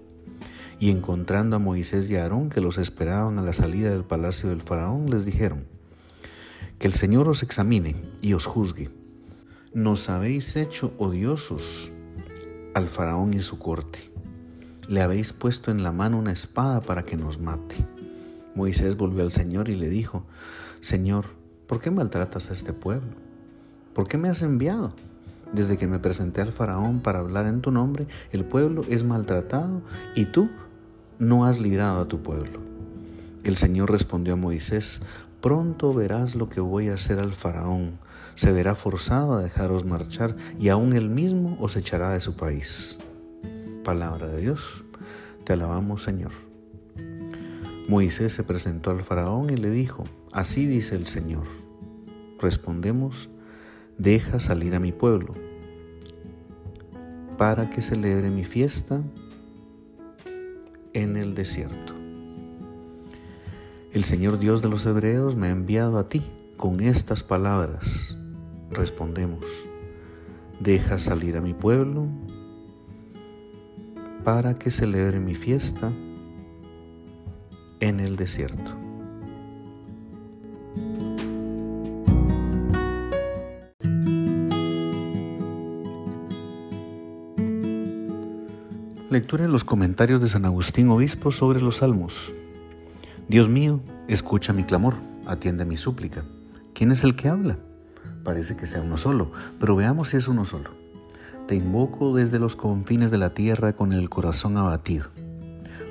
y 0.78 0.88
encontrando 0.88 1.56
a 1.56 1.58
Moisés 1.58 2.08
y 2.08 2.16
a 2.16 2.22
Aarón 2.22 2.48
que 2.48 2.62
los 2.62 2.78
esperaban 2.78 3.38
a 3.38 3.42
la 3.42 3.52
salida 3.52 3.90
del 3.90 4.04
palacio 4.04 4.48
del 4.48 4.62
faraón, 4.62 5.10
les 5.10 5.26
dijeron, 5.26 5.66
que 6.80 6.86
el 6.86 6.94
Señor 6.94 7.28
os 7.28 7.42
examine 7.42 7.94
y 8.22 8.32
os 8.32 8.46
juzgue. 8.46 8.90
Nos 9.74 10.08
habéis 10.08 10.56
hecho 10.56 10.94
odiosos 10.96 11.92
al 12.74 12.88
faraón 12.88 13.34
y 13.34 13.42
su 13.42 13.58
corte. 13.58 14.10
Le 14.88 15.02
habéis 15.02 15.34
puesto 15.34 15.70
en 15.70 15.82
la 15.82 15.92
mano 15.92 16.18
una 16.18 16.32
espada 16.32 16.80
para 16.80 17.04
que 17.04 17.18
nos 17.18 17.38
mate. 17.38 17.76
Moisés 18.54 18.96
volvió 18.96 19.22
al 19.22 19.30
Señor 19.30 19.68
y 19.68 19.76
le 19.76 19.90
dijo, 19.90 20.24
Señor, 20.80 21.26
¿por 21.66 21.82
qué 21.82 21.90
maltratas 21.90 22.48
a 22.48 22.54
este 22.54 22.72
pueblo? 22.72 23.12
¿Por 23.92 24.08
qué 24.08 24.16
me 24.16 24.30
has 24.30 24.40
enviado? 24.40 24.94
Desde 25.52 25.76
que 25.76 25.86
me 25.86 25.98
presenté 25.98 26.40
al 26.40 26.50
faraón 26.50 27.00
para 27.00 27.18
hablar 27.18 27.44
en 27.44 27.60
tu 27.60 27.70
nombre, 27.70 28.06
el 28.32 28.46
pueblo 28.46 28.80
es 28.88 29.04
maltratado 29.04 29.82
y 30.16 30.24
tú 30.24 30.48
no 31.18 31.44
has 31.44 31.60
librado 31.60 32.00
a 32.00 32.08
tu 32.08 32.22
pueblo. 32.22 32.70
El 33.42 33.56
Señor 33.56 33.90
respondió 33.90 34.34
a 34.34 34.36
Moisés, 34.36 35.00
pronto 35.40 35.92
verás 35.92 36.34
lo 36.34 36.48
que 36.48 36.60
voy 36.60 36.88
a 36.88 36.94
hacer 36.94 37.18
al 37.18 37.32
faraón. 37.32 37.98
Se 38.34 38.52
verá 38.52 38.74
forzado 38.74 39.34
a 39.34 39.42
dejaros 39.42 39.84
marchar 39.84 40.36
y 40.58 40.68
aún 40.68 40.92
él 40.92 41.10
mismo 41.10 41.56
os 41.60 41.76
echará 41.76 42.12
de 42.12 42.20
su 42.20 42.34
país. 42.34 42.98
Palabra 43.84 44.28
de 44.28 44.40
Dios, 44.40 44.84
te 45.44 45.52
alabamos 45.52 46.02
Señor. 46.02 46.32
Moisés 47.88 48.32
se 48.32 48.44
presentó 48.44 48.90
al 48.90 49.02
faraón 49.02 49.50
y 49.50 49.56
le 49.56 49.70
dijo, 49.70 50.04
así 50.32 50.66
dice 50.66 50.94
el 50.94 51.06
Señor. 51.06 51.46
Respondemos, 52.40 53.28
deja 53.98 54.38
salir 54.38 54.74
a 54.74 54.80
mi 54.80 54.92
pueblo 54.92 55.34
para 57.36 57.70
que 57.70 57.82
celebre 57.82 58.30
mi 58.30 58.44
fiesta 58.44 59.02
en 60.92 61.16
el 61.16 61.34
desierto. 61.34 61.99
El 63.92 64.04
Señor 64.04 64.38
Dios 64.38 64.62
de 64.62 64.68
los 64.68 64.86
Hebreos 64.86 65.34
me 65.34 65.48
ha 65.48 65.50
enviado 65.50 65.98
a 65.98 66.08
ti 66.08 66.22
con 66.56 66.78
estas 66.78 67.24
palabras. 67.24 68.16
Respondemos, 68.70 69.44
deja 70.60 71.00
salir 71.00 71.36
a 71.36 71.40
mi 71.40 71.54
pueblo 71.54 72.06
para 74.22 74.54
que 74.54 74.70
celebre 74.70 75.18
mi 75.18 75.34
fiesta 75.34 75.92
en 77.80 77.98
el 77.98 78.14
desierto. 78.14 78.76
Lectura 89.10 89.46
en 89.46 89.50
los 89.50 89.64
comentarios 89.64 90.20
de 90.20 90.28
San 90.28 90.44
Agustín 90.44 90.88
Obispo 90.90 91.32
sobre 91.32 91.60
los 91.60 91.78
Salmos. 91.78 92.32
Dios 93.30 93.48
mío, 93.48 93.78
escucha 94.08 94.52
mi 94.52 94.64
clamor, 94.64 94.96
atiende 95.24 95.64
mi 95.64 95.76
súplica. 95.76 96.24
¿Quién 96.74 96.90
es 96.90 97.04
el 97.04 97.14
que 97.14 97.28
habla? 97.28 97.58
Parece 98.24 98.56
que 98.56 98.66
sea 98.66 98.82
uno 98.82 98.96
solo, 98.96 99.30
pero 99.60 99.76
veamos 99.76 100.08
si 100.08 100.16
es 100.16 100.26
uno 100.26 100.44
solo. 100.44 100.70
Te 101.46 101.54
invoco 101.54 102.12
desde 102.12 102.40
los 102.40 102.56
confines 102.56 103.12
de 103.12 103.18
la 103.18 103.32
tierra 103.32 103.72
con 103.72 103.92
el 103.92 104.10
corazón 104.10 104.56
abatido. 104.56 105.10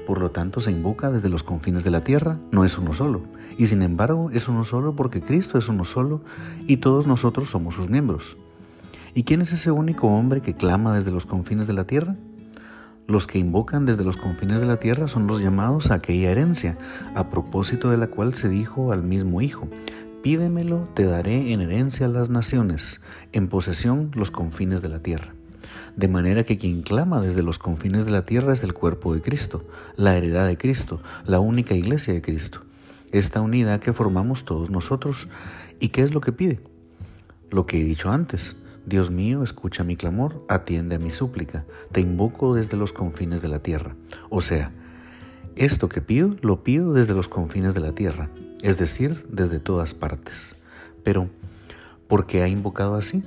Por 0.06 0.20
lo 0.20 0.32
tanto, 0.32 0.60
se 0.60 0.72
invoca 0.72 1.12
desde 1.12 1.30
los 1.30 1.44
confines 1.44 1.86
de 1.86 1.92
la 1.92 2.04
tierra, 2.04 2.38
no 2.52 2.66
es 2.66 2.78
uno 2.78 2.92
solo. 2.92 3.22
Y 3.58 3.68
sin 3.68 3.84
embargo, 3.84 4.32
es 4.34 4.50
uno 4.50 4.66
solo 4.66 4.98
porque 4.98 5.22
Cristo 5.22 5.58
es 5.58 5.70
uno 5.70 5.86
solo 5.86 6.22
y 6.68 6.76
todos 6.76 7.08
nosotros 7.08 7.50
somos 7.50 7.74
sus 7.74 7.90
miembros. 7.90 8.36
¿Y 9.14 9.24
quién 9.24 9.42
es 9.42 9.54
ese 9.54 9.72
único 9.72 10.10
hombre 10.10 10.42
que 10.42 10.56
clama 10.56 10.94
desde 10.94 11.12
los 11.12 11.26
confines 11.26 11.68
de 11.68 11.74
la 11.74 11.86
tierra? 11.86 12.18
Los 13.10 13.26
que 13.26 13.40
invocan 13.40 13.88
desde 13.88 14.04
los 14.04 14.18
confines 14.18 14.60
de 14.60 14.68
la 14.68 14.78
tierra 14.78 15.08
son 15.08 15.26
los 15.26 15.42
llamados 15.42 15.90
a 15.90 15.96
aquella 15.96 16.30
herencia, 16.30 16.78
a 17.16 17.32
propósito 17.32 17.90
de 17.90 17.98
la 17.98 18.06
cual 18.06 18.36
se 18.36 18.50
dijo 18.50 18.92
al 18.92 19.02
mismo 19.02 19.42
Hijo, 19.42 19.68
Pídemelo, 20.22 20.88
te 20.94 21.06
daré 21.06 21.52
en 21.52 21.62
herencia 21.62 22.08
las 22.08 22.30
naciones, 22.30 23.02
en 23.32 23.48
posesión 23.48 24.12
los 24.14 24.30
confines 24.30 24.84
de 24.84 24.90
la 24.90 25.00
tierra. 25.00 25.34
De 25.96 26.08
manera 26.08 26.44
que 26.44 26.60
quien 26.60 26.84
clama 26.84 27.20
desde 27.20 27.42
los 27.42 27.58
confines 27.58 28.06
de 28.06 28.12
la 28.12 28.26
tierra 28.26 28.54
es 28.54 28.62
el 28.62 28.76
cuerpo 28.76 29.16
de 29.16 29.22
Cristo, 29.22 29.66
la 29.96 30.16
heredad 30.16 30.46
de 30.46 30.60
Cristo, 30.60 31.02
la 31.26 31.40
única 31.40 31.74
iglesia 31.74 32.14
de 32.14 32.22
Cristo, 32.22 32.62
esta 33.12 33.42
unidad 33.42 33.80
que 33.80 33.92
formamos 33.92 34.46
todos 34.46 34.70
nosotros. 34.70 35.28
¿Y 35.80 35.90
qué 35.90 36.04
es 36.04 36.14
lo 36.14 36.22
que 36.22 36.32
pide? 36.32 36.60
Lo 37.50 37.66
que 37.66 37.82
he 37.82 37.84
dicho 37.84 38.12
antes, 38.12 38.56
Dios 38.90 39.12
mío, 39.12 39.44
escucha 39.44 39.84
mi 39.84 39.96
clamor, 39.96 40.44
atiende 40.48 40.96
a 40.96 41.00
mi 41.00 41.12
súplica, 41.12 41.64
te 41.92 42.02
invoco 42.02 42.56
desde 42.56 42.76
los 42.76 42.92
confines 42.92 43.40
de 43.44 43.48
la 43.48 43.60
tierra. 43.60 43.96
O 44.32 44.42
sea, 44.42 44.72
esto 45.56 45.90
que 45.90 46.02
pido, 46.02 46.36
lo 46.42 46.64
pido 46.64 46.92
desde 46.94 47.14
los 47.14 47.28
confines 47.28 47.76
de 47.76 47.82
la 47.82 47.92
tierra, 47.92 48.32
es 48.64 48.80
decir, 48.80 49.28
desde 49.30 49.60
todas 49.60 49.94
partes. 49.94 50.56
Pero, 51.04 51.30
¿por 52.08 52.26
qué 52.26 52.42
ha 52.42 52.48
invocado 52.48 52.96
así? 52.96 53.24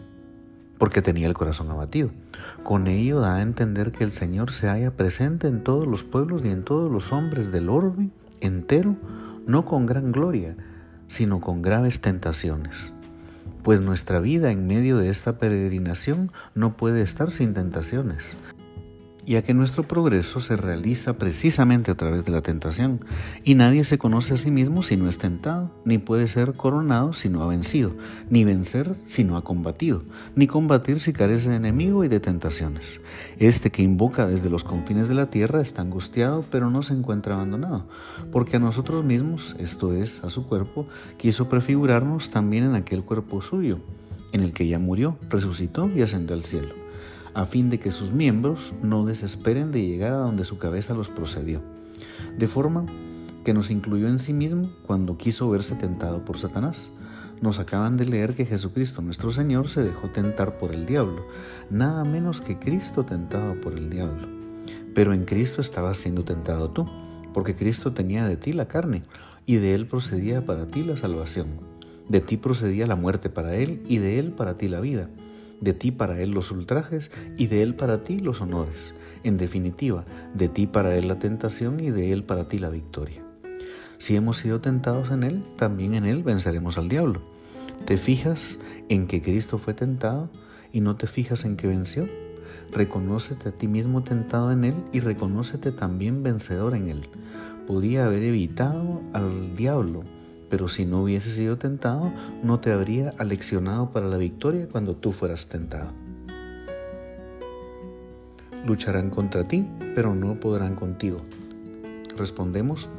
Porque 0.78 1.00
tenía 1.00 1.28
el 1.28 1.34
corazón 1.34 1.70
abatido. 1.70 2.10
Con 2.64 2.88
ello 2.88 3.20
da 3.20 3.36
a 3.36 3.42
entender 3.42 3.92
que 3.92 4.02
el 4.02 4.10
Señor 4.10 4.50
se 4.50 4.66
halla 4.66 4.96
presente 4.96 5.46
en 5.46 5.62
todos 5.62 5.86
los 5.86 6.02
pueblos 6.02 6.44
y 6.44 6.48
en 6.48 6.64
todos 6.64 6.90
los 6.90 7.12
hombres 7.12 7.52
del 7.52 7.68
orbe 7.68 8.10
entero, 8.40 8.96
no 9.46 9.64
con 9.64 9.86
gran 9.86 10.10
gloria, 10.10 10.56
sino 11.06 11.40
con 11.40 11.62
graves 11.62 12.00
tentaciones 12.00 12.92
pues 13.62 13.80
nuestra 13.80 14.20
vida 14.20 14.50
en 14.50 14.66
medio 14.66 14.98
de 14.98 15.10
esta 15.10 15.38
peregrinación 15.38 16.30
no 16.54 16.72
puede 16.76 17.02
estar 17.02 17.30
sin 17.30 17.54
tentaciones 17.54 18.36
ya 19.26 19.42
que 19.42 19.54
nuestro 19.54 19.84
progreso 19.84 20.40
se 20.40 20.56
realiza 20.56 21.18
precisamente 21.18 21.90
a 21.90 21.94
través 21.94 22.24
de 22.24 22.32
la 22.32 22.42
tentación, 22.42 23.04
y 23.44 23.54
nadie 23.54 23.84
se 23.84 23.98
conoce 23.98 24.34
a 24.34 24.36
sí 24.36 24.50
mismo 24.50 24.82
si 24.82 24.96
no 24.96 25.08
es 25.08 25.18
tentado, 25.18 25.70
ni 25.84 25.98
puede 25.98 26.26
ser 26.26 26.54
coronado 26.54 27.12
si 27.12 27.28
no 27.28 27.42
ha 27.42 27.46
vencido, 27.46 27.92
ni 28.30 28.44
vencer 28.44 28.96
si 29.04 29.24
no 29.24 29.36
ha 29.36 29.44
combatido, 29.44 30.02
ni 30.34 30.46
combatir 30.46 31.00
si 31.00 31.12
carece 31.12 31.50
de 31.50 31.56
enemigo 31.56 32.04
y 32.04 32.08
de 32.08 32.20
tentaciones. 32.20 33.00
Este 33.38 33.70
que 33.70 33.82
invoca 33.82 34.26
desde 34.26 34.50
los 34.50 34.64
confines 34.64 35.08
de 35.08 35.14
la 35.14 35.30
tierra 35.30 35.60
está 35.60 35.82
angustiado, 35.82 36.44
pero 36.50 36.70
no 36.70 36.82
se 36.82 36.94
encuentra 36.94 37.34
abandonado, 37.34 37.86
porque 38.32 38.56
a 38.56 38.60
nosotros 38.60 39.04
mismos, 39.04 39.54
esto 39.58 39.92
es, 39.94 40.24
a 40.24 40.30
su 40.30 40.46
cuerpo, 40.46 40.86
quiso 41.16 41.48
prefigurarnos 41.48 42.30
también 42.30 42.64
en 42.64 42.74
aquel 42.74 43.04
cuerpo 43.04 43.40
suyo, 43.40 43.78
en 44.32 44.42
el 44.42 44.52
que 44.52 44.66
ya 44.66 44.78
murió, 44.78 45.16
resucitó 45.28 45.88
y 45.94 46.02
ascendió 46.02 46.34
al 46.34 46.42
cielo 46.42 46.81
a 47.34 47.46
fin 47.46 47.70
de 47.70 47.78
que 47.78 47.90
sus 47.90 48.12
miembros 48.12 48.74
no 48.82 49.04
desesperen 49.04 49.72
de 49.72 49.86
llegar 49.86 50.12
a 50.12 50.18
donde 50.18 50.44
su 50.44 50.58
cabeza 50.58 50.94
los 50.94 51.08
procedió, 51.08 51.62
de 52.36 52.46
forma 52.46 52.86
que 53.44 53.54
nos 53.54 53.70
incluyó 53.70 54.08
en 54.08 54.18
sí 54.18 54.32
mismo 54.32 54.70
cuando 54.86 55.16
quiso 55.16 55.50
verse 55.50 55.74
tentado 55.74 56.24
por 56.24 56.38
Satanás. 56.38 56.90
Nos 57.40 57.58
acaban 57.58 57.96
de 57.96 58.04
leer 58.04 58.34
que 58.34 58.46
Jesucristo 58.46 59.02
nuestro 59.02 59.32
Señor 59.32 59.68
se 59.68 59.82
dejó 59.82 60.10
tentar 60.10 60.58
por 60.58 60.72
el 60.72 60.86
diablo, 60.86 61.26
nada 61.70 62.04
menos 62.04 62.40
que 62.40 62.58
Cristo 62.58 63.04
tentado 63.04 63.60
por 63.60 63.72
el 63.72 63.90
diablo. 63.90 64.28
Pero 64.94 65.12
en 65.12 65.24
Cristo 65.24 65.60
estabas 65.60 65.98
siendo 65.98 66.24
tentado 66.24 66.70
tú, 66.70 66.86
porque 67.34 67.56
Cristo 67.56 67.92
tenía 67.92 68.28
de 68.28 68.36
ti 68.36 68.52
la 68.52 68.68
carne, 68.68 69.02
y 69.44 69.56
de 69.56 69.74
él 69.74 69.88
procedía 69.88 70.46
para 70.46 70.68
ti 70.68 70.84
la 70.84 70.96
salvación. 70.96 71.48
De 72.08 72.20
ti 72.20 72.36
procedía 72.36 72.86
la 72.86 72.94
muerte 72.94 73.28
para 73.28 73.56
él, 73.56 73.82
y 73.88 73.98
de 73.98 74.20
él 74.20 74.30
para 74.30 74.56
ti 74.56 74.68
la 74.68 74.80
vida 74.80 75.08
de 75.62 75.72
ti 75.72 75.92
para 75.92 76.20
Él 76.20 76.32
los 76.32 76.50
ultrajes 76.50 77.10
y 77.38 77.46
de 77.46 77.62
Él 77.62 77.74
para 77.74 78.02
ti 78.04 78.18
los 78.18 78.40
honores. 78.40 78.94
En 79.22 79.38
definitiva, 79.38 80.04
de 80.34 80.48
ti 80.48 80.66
para 80.66 80.94
Él 80.96 81.08
la 81.08 81.18
tentación 81.18 81.80
y 81.80 81.90
de 81.90 82.12
Él 82.12 82.24
para 82.24 82.48
ti 82.48 82.58
la 82.58 82.68
victoria. 82.68 83.22
Si 83.98 84.16
hemos 84.16 84.38
sido 84.38 84.60
tentados 84.60 85.10
en 85.10 85.22
Él, 85.22 85.44
también 85.56 85.94
en 85.94 86.04
Él 86.04 86.24
venceremos 86.24 86.76
al 86.76 86.88
diablo. 86.88 87.22
¿Te 87.84 87.96
fijas 87.96 88.58
en 88.88 89.06
que 89.06 89.22
Cristo 89.22 89.58
fue 89.58 89.74
tentado 89.74 90.28
y 90.72 90.80
no 90.80 90.96
te 90.96 91.06
fijas 91.06 91.44
en 91.44 91.56
que 91.56 91.68
venció? 91.68 92.08
Reconócete 92.72 93.50
a 93.50 93.52
ti 93.52 93.68
mismo 93.68 94.02
tentado 94.02 94.50
en 94.50 94.64
Él 94.64 94.74
y 94.92 94.98
reconócete 94.98 95.70
también 95.70 96.24
vencedor 96.24 96.74
en 96.74 96.88
Él. 96.88 97.08
Podía 97.68 98.06
haber 98.06 98.24
evitado 98.24 99.00
al 99.12 99.54
diablo 99.54 100.02
pero 100.52 100.68
si 100.68 100.84
no 100.84 101.02
hubiese 101.02 101.30
sido 101.30 101.56
tentado, 101.56 102.12
no 102.42 102.60
te 102.60 102.72
habría 102.72 103.14
aleccionado 103.16 103.90
para 103.90 104.06
la 104.06 104.18
victoria 104.18 104.68
cuando 104.70 104.94
tú 104.94 105.10
fueras 105.10 105.48
tentado. 105.48 105.92
Lucharán 108.66 109.08
contra 109.08 109.48
ti, 109.48 109.66
pero 109.94 110.14
no 110.14 110.34
podrán 110.34 110.74
contigo. 110.74 111.22
Respondemos, 112.18 112.90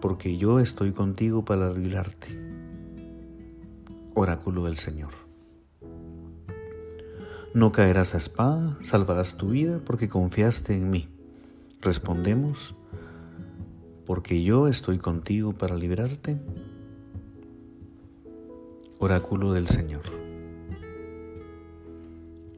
porque 0.00 0.36
yo 0.36 0.60
estoy 0.60 0.92
contigo 0.92 1.44
para 1.44 1.72
librarte. 1.72 2.38
Oráculo 4.14 4.66
del 4.66 4.76
Señor. 4.76 5.10
No 7.52 7.72
caerás 7.72 8.14
a 8.14 8.18
espada, 8.18 8.78
salvarás 8.82 9.36
tu 9.36 9.48
vida 9.48 9.80
porque 9.84 10.08
confiaste 10.08 10.74
en 10.74 10.88
mí. 10.88 11.08
Respondemos, 11.80 12.76
porque 14.06 14.42
yo 14.42 14.68
estoy 14.68 14.98
contigo 14.98 15.52
para 15.52 15.76
librarte. 15.76 16.36
Oráculo 18.98 19.52
del 19.52 19.66
Señor. 19.66 20.02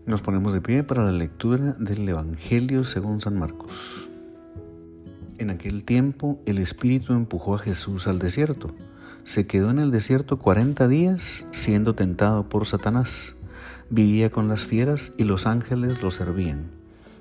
Nos 0.06 0.22
ponemos 0.22 0.52
de 0.52 0.60
pie 0.60 0.84
para 0.84 1.04
la 1.04 1.12
lectura 1.12 1.74
del 1.78 2.08
Evangelio 2.08 2.84
según 2.84 3.20
San 3.20 3.38
Marcos. 3.38 4.08
En 5.38 5.50
aquel 5.50 5.84
tiempo 5.84 6.40
el 6.46 6.58
Espíritu 6.58 7.12
empujó 7.12 7.56
a 7.56 7.58
Jesús 7.58 8.06
al 8.06 8.18
desierto. 8.18 8.70
Se 9.24 9.46
quedó 9.46 9.70
en 9.70 9.80
el 9.80 9.90
desierto 9.90 10.38
cuarenta 10.38 10.86
días 10.86 11.46
siendo 11.50 11.94
tentado 11.94 12.48
por 12.48 12.66
Satanás. 12.66 13.34
Vivía 13.90 14.30
con 14.30 14.48
las 14.48 14.64
fieras 14.64 15.12
y 15.18 15.24
los 15.24 15.46
ángeles 15.46 16.02
lo 16.02 16.10
servían. 16.10 16.70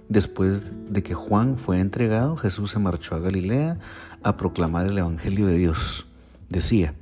Después 0.10 0.92
de 0.92 1.02
que 1.02 1.14
Juan 1.16 1.58
fue 1.58 1.80
entregado, 1.80 2.38
Jesús 2.38 2.72
se 2.72 2.80
marchó 2.80 3.16
a 3.16 3.20
Galilea 3.20 3.80
a 4.24 4.38
proclamar 4.38 4.86
el 4.86 4.98
Evangelio 4.98 5.48
de 5.48 5.58
Dios. 5.58 6.06
Decía, 6.50 6.94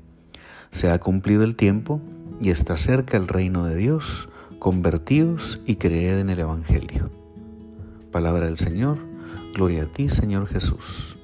se 0.71 0.89
ha 0.89 0.99
cumplido 0.99 1.43
el 1.43 1.55
tiempo 1.55 2.01
y 2.41 2.49
está 2.49 2.77
cerca 2.77 3.17
el 3.17 3.27
reino 3.27 3.65
de 3.65 3.75
Dios, 3.75 4.29
convertidos 4.59 5.59
y 5.65 5.75
creed 5.75 6.19
en 6.19 6.29
el 6.29 6.39
Evangelio. 6.39 7.11
Palabra 8.11 8.45
del 8.45 8.57
Señor, 8.57 8.99
gloria 9.53 9.83
a 9.83 9.85
ti 9.87 10.07
Señor 10.07 10.47
Jesús. 10.47 11.17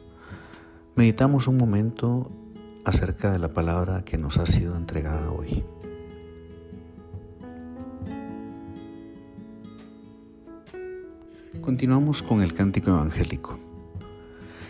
Meditamos 0.96 1.48
un 1.48 1.58
momento 1.58 2.32
acerca 2.84 3.32
de 3.32 3.40
la 3.40 3.54
palabra 3.54 4.04
que 4.04 4.18
nos 4.18 4.38
ha 4.38 4.46
sido 4.46 4.76
entregada 4.76 5.32
hoy. 5.32 5.64
Continuamos 11.70 12.24
con 12.24 12.42
el 12.42 12.56
cántico 12.56 12.90
evangélico. 12.90 13.60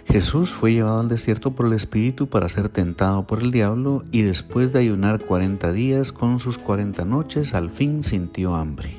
Jesús 0.06 0.50
fue 0.50 0.74
llevado 0.74 1.00
al 1.00 1.08
desierto 1.08 1.51
por 1.51 1.68
el 1.68 1.72
Espíritu 1.72 2.27
para 2.27 2.50
ser 2.50 2.68
tentado 2.68 3.25
por 3.25 3.41
el 3.41 3.51
diablo 3.51 4.03
y 4.12 4.24
después 4.24 4.74
de 4.74 4.79
ayunar 4.79 5.22
cuarenta 5.22 5.72
días 5.72 6.12
con 6.12 6.41
sus 6.41 6.58
cuarenta 6.58 7.06
noches, 7.06 7.53
al 7.53 7.70
fin 7.70 8.03
sintió 8.03 8.53
hambre. 8.53 8.91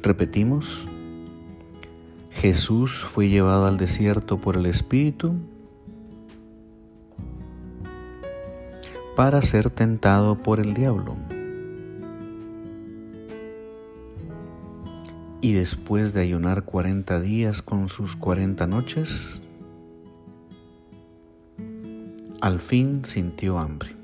Repetimos, 0.00 0.88
Jesús 2.30 3.04
fue 3.06 3.28
llevado 3.28 3.66
al 3.66 3.76
desierto 3.76 4.38
por 4.38 4.56
el 4.56 4.64
Espíritu 4.64 5.34
para 9.16 9.42
ser 9.42 9.68
tentado 9.68 10.42
por 10.42 10.60
el 10.60 10.72
diablo. 10.72 11.14
Y 15.44 15.54
después 15.54 16.12
de 16.14 16.20
ayunar 16.20 16.62
cuarenta 16.62 17.20
días 17.20 17.62
con 17.62 17.88
sus 17.88 18.14
cuarenta 18.14 18.68
noches, 18.68 19.40
al 22.40 22.60
fin 22.60 23.04
sintió 23.04 23.58
hambre. 23.58 23.96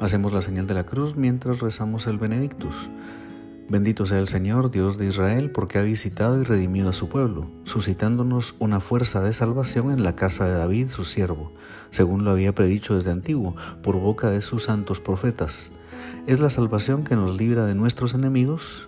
Hacemos 0.00 0.32
la 0.32 0.40
señal 0.40 0.66
de 0.66 0.72
la 0.72 0.86
cruz 0.86 1.14
mientras 1.16 1.60
rezamos 1.60 2.06
el 2.06 2.16
Benedictus. 2.16 2.74
Bendito 3.68 4.06
sea 4.06 4.18
el 4.18 4.28
Señor, 4.28 4.70
Dios 4.70 4.96
de 4.96 5.08
Israel, 5.08 5.50
porque 5.50 5.76
ha 5.76 5.82
visitado 5.82 6.40
y 6.40 6.44
redimido 6.44 6.88
a 6.88 6.94
su 6.94 7.10
pueblo, 7.10 7.50
suscitándonos 7.64 8.54
una 8.58 8.80
fuerza 8.80 9.20
de 9.20 9.34
salvación 9.34 9.92
en 9.92 10.04
la 10.04 10.16
casa 10.16 10.46
de 10.46 10.54
David, 10.54 10.88
su 10.88 11.04
siervo, 11.04 11.52
según 11.90 12.24
lo 12.24 12.30
había 12.30 12.54
predicho 12.54 12.94
desde 12.94 13.10
antiguo, 13.10 13.56
por 13.82 14.00
boca 14.00 14.30
de 14.30 14.40
sus 14.40 14.64
santos 14.64 15.00
profetas. 15.00 15.70
Es 16.26 16.40
la 16.40 16.48
salvación 16.48 17.04
que 17.04 17.14
nos 17.14 17.36
libra 17.36 17.66
de 17.66 17.74
nuestros 17.74 18.14
enemigos 18.14 18.87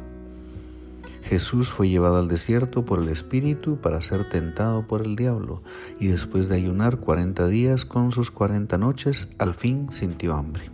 Jesús 1.23 1.69
fue 1.69 1.87
llevado 1.89 2.17
al 2.17 2.27
desierto 2.27 2.83
por 2.83 2.99
el 3.01 3.09
Espíritu 3.09 3.77
para 3.77 4.01
ser 4.01 4.29
tentado 4.29 4.87
por 4.87 5.05
el 5.05 5.15
diablo, 5.15 5.63
y 5.99 6.07
después 6.07 6.49
de 6.49 6.55
ayunar 6.55 6.97
cuarenta 6.97 7.47
días 7.47 7.85
con 7.85 8.11
sus 8.11 8.31
cuarenta 8.31 8.77
noches, 8.77 9.27
al 9.37 9.53
fin 9.53 9.91
sintió 9.91 10.33
hambre. 10.33 10.71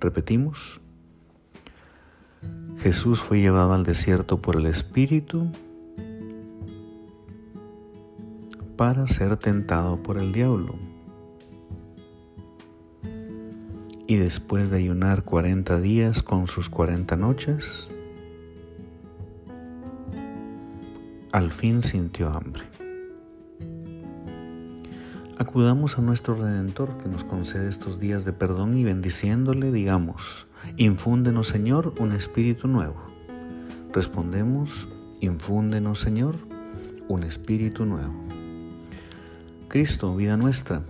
Repetimos. 0.00 0.80
Jesús 2.78 3.20
fue 3.20 3.40
llevado 3.40 3.72
al 3.72 3.84
desierto 3.84 4.40
por 4.40 4.56
el 4.56 4.66
Espíritu 4.66 5.50
para 8.76 9.06
ser 9.06 9.36
tentado 9.38 10.02
por 10.02 10.18
el 10.18 10.32
diablo. 10.32 10.74
Y 14.06 14.16
después 14.16 14.70
de 14.70 14.76
ayunar 14.76 15.24
cuarenta 15.24 15.80
días 15.80 16.22
con 16.22 16.46
sus 16.46 16.68
cuarenta 16.68 17.16
noches, 17.16 17.88
al 21.36 21.52
fin 21.52 21.82
sintió 21.82 22.30
hambre. 22.30 22.62
Acudamos 25.36 25.98
a 25.98 26.00
nuestro 26.00 26.34
Redentor 26.34 26.96
que 26.96 27.10
nos 27.10 27.24
concede 27.24 27.68
estos 27.68 28.00
días 28.00 28.24
de 28.24 28.32
perdón 28.32 28.74
y 28.74 28.84
bendiciéndole 28.84 29.70
digamos, 29.70 30.46
infúndenos 30.78 31.48
Señor 31.48 31.92
un 31.98 32.12
espíritu 32.12 32.68
nuevo. 32.68 32.96
Respondemos, 33.92 34.88
infúndenos 35.20 36.00
Señor 36.00 36.36
un 37.06 37.22
espíritu 37.22 37.84
nuevo. 37.84 38.14
Cristo, 39.68 40.16
vida 40.16 40.38
nuestra, 40.38 40.84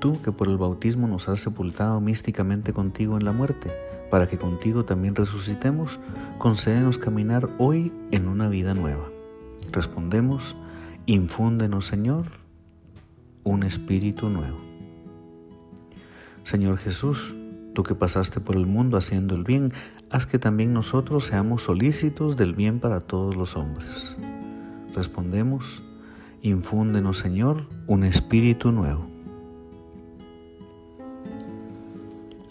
tú 0.00 0.20
que 0.20 0.32
por 0.32 0.48
el 0.48 0.58
bautismo 0.58 1.06
nos 1.06 1.28
has 1.28 1.38
sepultado 1.38 2.00
místicamente 2.00 2.72
contigo 2.72 3.16
en 3.16 3.24
la 3.24 3.30
muerte, 3.30 3.70
para 4.10 4.26
que 4.26 4.36
contigo 4.36 4.84
también 4.84 5.14
resucitemos, 5.14 6.00
concédenos 6.38 6.98
caminar 6.98 7.48
hoy 7.58 7.92
en 8.10 8.26
una 8.26 8.48
vida 8.48 8.74
nueva. 8.74 9.08
Respondemos, 9.72 10.56
infúndenos 11.06 11.86
Señor 11.86 12.26
un 13.44 13.62
espíritu 13.62 14.28
nuevo. 14.28 14.58
Señor 16.44 16.78
Jesús, 16.78 17.34
tú 17.74 17.82
que 17.82 17.94
pasaste 17.94 18.40
por 18.40 18.56
el 18.56 18.66
mundo 18.66 18.96
haciendo 18.96 19.34
el 19.34 19.44
bien, 19.44 19.72
haz 20.10 20.26
que 20.26 20.38
también 20.38 20.72
nosotros 20.72 21.26
seamos 21.26 21.62
solícitos 21.62 22.36
del 22.36 22.54
bien 22.54 22.80
para 22.80 23.00
todos 23.00 23.36
los 23.36 23.56
hombres. 23.56 24.16
Respondemos, 24.94 25.82
infúndenos 26.42 27.18
Señor 27.18 27.66
un 27.86 28.04
espíritu 28.04 28.72
nuevo. 28.72 29.06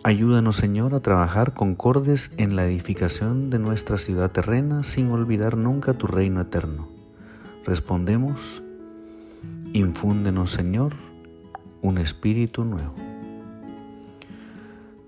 Ayúdanos, 0.03 0.55
Señor, 0.55 0.95
a 0.95 1.01
trabajar 1.01 1.53
concordes 1.53 2.31
en 2.37 2.55
la 2.55 2.65
edificación 2.65 3.49
de 3.49 3.59
nuestra 3.59 3.97
ciudad 3.97 4.31
terrena 4.31 4.85
sin 4.85 5.11
olvidar 5.11 5.57
nunca 5.57 5.93
tu 5.93 6.07
reino 6.07 6.39
eterno. 6.39 6.96
Respondemos, 7.67 8.63
infúndenos 9.73 10.51
Señor 10.51 10.93
un 11.81 11.97
espíritu 11.97 12.63
nuevo. 12.63 12.95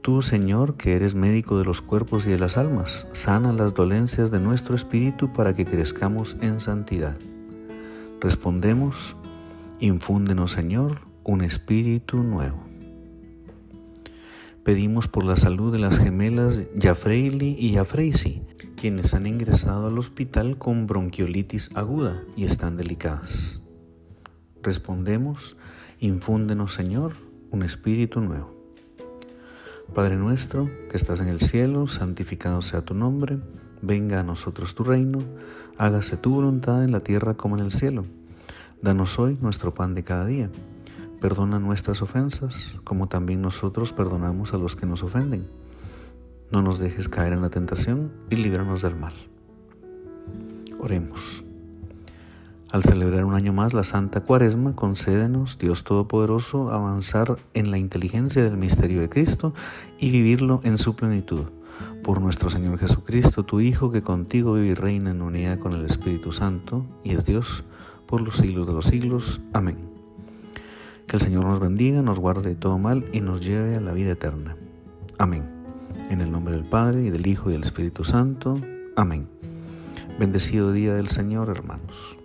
Tú, 0.01 0.21
Señor, 0.21 0.75
que 0.75 0.97
eres 0.97 1.15
médico 1.15 1.57
de 1.57 1.63
los 1.63 1.79
cuerpos 1.79 2.25
y 2.25 2.31
de 2.31 2.37
las 2.37 2.57
almas, 2.57 3.07
sana 3.13 3.53
las 3.53 3.73
dolencias 3.75 4.29
de 4.29 4.41
nuestro 4.41 4.75
espíritu 4.75 5.31
para 5.31 5.55
que 5.55 5.65
crezcamos 5.65 6.35
en 6.41 6.59
santidad. 6.59 7.17
Respondemos, 8.19 9.15
infúndenos 9.79 10.51
Señor 10.51 10.99
un 11.23 11.39
espíritu 11.39 12.23
nuevo. 12.23 12.59
Pedimos 14.65 15.07
por 15.07 15.23
la 15.23 15.37
salud 15.37 15.71
de 15.71 15.79
las 15.79 15.97
gemelas 15.97 16.65
Jafreili 16.77 17.55
y 17.57 17.75
Jafreisi, 17.75 18.41
quienes 18.79 19.13
han 19.13 19.27
ingresado 19.27 19.87
al 19.87 19.97
hospital 19.97 20.57
con 20.57 20.87
bronquiolitis 20.87 21.69
aguda 21.75 22.23
y 22.35 22.45
están 22.45 22.77
delicadas. 22.77 23.61
Respondemos, 24.63 25.57
infúndenos 25.99 26.73
Señor 26.73 27.15
un 27.51 27.63
espíritu 27.63 28.21
nuevo. 28.21 28.55
Padre 29.93 30.15
nuestro, 30.15 30.69
que 30.89 30.97
estás 30.97 31.19
en 31.19 31.27
el 31.27 31.39
cielo, 31.39 31.87
santificado 31.87 32.61
sea 32.61 32.81
tu 32.81 32.93
nombre, 32.93 33.39
venga 33.81 34.19
a 34.19 34.23
nosotros 34.23 34.75
tu 34.75 34.83
reino, 34.83 35.19
hágase 35.77 36.15
tu 36.15 36.31
voluntad 36.31 36.83
en 36.83 36.91
la 36.91 37.01
tierra 37.01 37.33
como 37.33 37.57
en 37.57 37.65
el 37.65 37.71
cielo. 37.71 38.05
Danos 38.81 39.19
hoy 39.19 39.37
nuestro 39.41 39.73
pan 39.73 39.93
de 39.93 40.03
cada 40.03 40.25
día 40.25 40.49
Perdona 41.19 41.59
nuestras 41.59 42.01
ofensas, 42.01 42.77
como 42.85 43.09
también 43.09 43.41
nosotros 43.41 43.91
perdonamos 43.91 44.53
a 44.53 44.57
los 44.57 44.77
que 44.77 44.85
nos 44.85 45.03
ofenden. 45.03 45.49
No 46.51 46.61
nos 46.61 46.79
dejes 46.79 47.09
caer 47.09 47.33
en 47.33 47.41
la 47.41 47.49
tentación 47.49 48.11
y 48.29 48.35
líbranos 48.35 48.81
del 48.81 48.95
mal. 48.95 49.13
Oremos. 50.79 51.43
Al 52.71 52.83
celebrar 52.83 53.25
un 53.25 53.33
año 53.33 53.51
más 53.51 53.73
la 53.73 53.83
Santa 53.83 54.21
Cuaresma, 54.21 54.75
concédenos, 54.75 55.57
Dios 55.57 55.83
Todopoderoso, 55.83 56.71
avanzar 56.71 57.37
en 57.53 57.71
la 57.71 57.79
inteligencia 57.79 58.43
del 58.43 58.57
misterio 58.57 59.01
de 59.01 59.09
Cristo 59.09 59.53
y 59.99 60.11
vivirlo 60.11 60.59
en 60.63 60.77
su 60.77 60.95
plenitud. 60.95 61.45
Por 62.03 62.21
nuestro 62.21 62.49
Señor 62.49 62.77
Jesucristo, 62.77 63.43
tu 63.43 63.59
Hijo, 63.59 63.91
que 63.91 64.03
contigo 64.03 64.53
vive 64.53 64.67
y 64.67 64.73
reina 64.73 65.11
en 65.11 65.21
unidad 65.21 65.59
con 65.59 65.73
el 65.73 65.85
Espíritu 65.85 66.31
Santo, 66.31 66.85
y 67.03 67.11
es 67.11 67.25
Dios, 67.25 67.63
por 68.05 68.21
los 68.21 68.37
siglos 68.37 68.67
de 68.67 68.73
los 68.73 68.85
siglos. 68.85 69.41
Amén. 69.53 69.77
Que 71.07 71.17
el 71.17 71.21
Señor 71.21 71.45
nos 71.45 71.59
bendiga, 71.59 72.01
nos 72.01 72.19
guarde 72.19 72.49
de 72.49 72.55
todo 72.55 72.77
mal 72.77 73.05
y 73.13 73.21
nos 73.21 73.45
lleve 73.45 73.75
a 73.75 73.81
la 73.81 73.93
vida 73.93 74.11
eterna. 74.11 74.55
Amén. 75.17 75.58
En 76.09 76.21
el 76.21 76.31
nombre 76.31 76.55
del 76.55 76.65
Padre 76.65 77.03
y 77.03 77.09
del 77.11 77.27
Hijo 77.27 77.49
y 77.49 77.53
del 77.53 77.63
Espíritu 77.63 78.03
Santo. 78.03 78.59
Amén. 78.95 79.27
Bendecido 80.19 80.73
día 80.73 80.95
del 80.95 81.07
Señor, 81.07 81.49
hermanos. 81.49 82.18